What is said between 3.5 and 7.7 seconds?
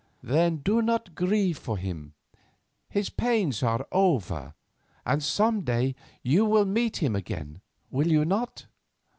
are over, and some day you will meet him again,